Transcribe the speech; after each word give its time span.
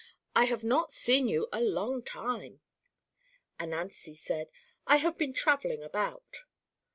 I 0.35 0.45
have 0.45 0.63
not 0.63 0.91
seen 0.91 1.27
you 1.27 1.47
a 1.53 1.61
long 1.61 2.01
time." 2.01 2.61
Ananzi 3.59 4.15
said, 4.15 4.49
"I 4.87 4.95
have 4.95 5.15
been 5.15 5.31
travelling 5.31 5.83
about." 5.83 6.37